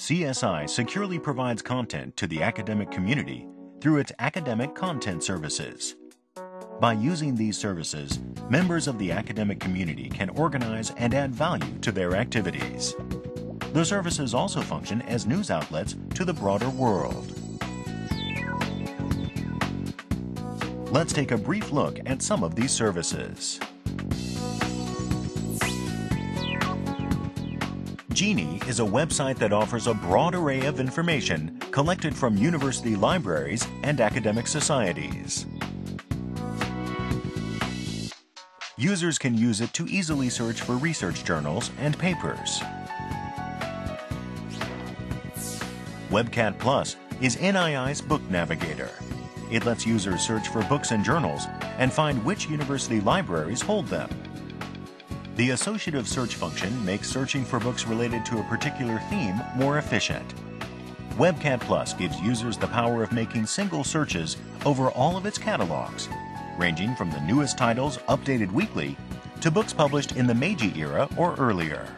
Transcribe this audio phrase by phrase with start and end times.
[0.00, 3.46] CSI securely provides content to the academic community
[3.82, 5.94] through its academic content services.
[6.80, 8.18] By using these services,
[8.48, 12.96] members of the academic community can organize and add value to their activities.
[13.74, 17.34] The services also function as news outlets to the broader world.
[20.90, 23.60] Let's take a brief look at some of these services.
[28.20, 33.66] GeNii is a website that offers a broad array of information collected from university libraries
[33.82, 35.46] and academic societies.
[38.76, 42.60] Users can use it to easily search for research journals and papers.
[46.10, 48.90] WebCat Plus is NII's book navigator.
[49.50, 51.46] It lets users search for books and journals
[51.78, 54.10] and find which university libraries hold them.
[55.40, 60.34] The associative search function makes searching for books related to a particular theme more efficient.
[61.16, 66.10] WebCat Plus gives users the power of making single searches over all of its catalogs,
[66.58, 68.98] ranging from the newest titles updated weekly
[69.40, 71.88] to books published in the Meiji era or earlier.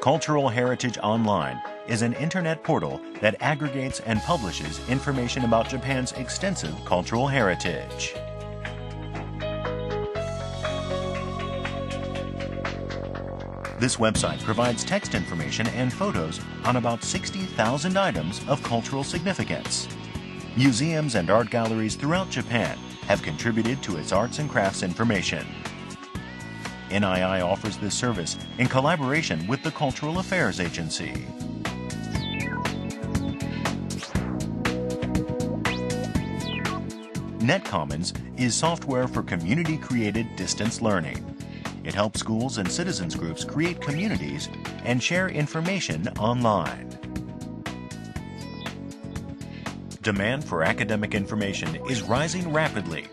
[0.00, 6.74] Cultural Heritage Online is an internet portal that aggregates and publishes information about Japan's extensive
[6.86, 8.14] cultural heritage.
[13.78, 19.88] This website provides text information and photos on about 60,000 items of cultural significance.
[20.56, 25.44] Museums and art galleries throughout Japan have contributed to its arts and crafts information.
[26.90, 31.26] NII offers this service in collaboration with the Cultural Affairs Agency.
[37.40, 41.33] NetCommons is software for community-created distance learning.
[41.84, 44.48] It helps schools and citizens groups create communities
[44.84, 46.88] and share information online.
[50.02, 53.06] Demand for academic information is rising rapidly.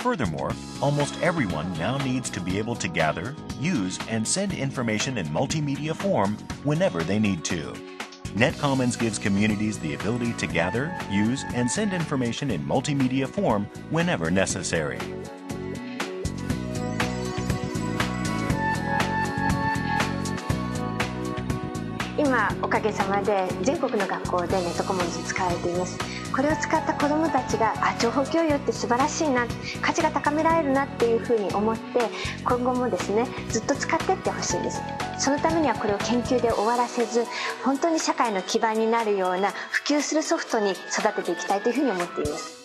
[0.00, 5.26] Furthermore, almost everyone now needs to be able to gather, use, and send information in
[5.26, 7.72] multimedia form whenever they need to.
[8.34, 14.30] NetCommons gives communities the ability to gather, use, and send information in multimedia form whenever
[14.30, 15.00] necessary.
[22.28, 25.98] 今おかげさまで全国の学校でネットコモンズ使われています。
[26.30, 29.46] これを使った子どもたちがあ情報共有って素晴らしいな
[29.80, 32.00] 価値が高められるなっていうふうに思って
[32.44, 34.82] 今後もですねずっと使ってってほしいんです。
[35.18, 37.24] そのためにはこれを研究で終わらせず
[37.64, 42.57] 本当に社会の基盤になるような普及するソフトに育てていきたいというふうに思っています。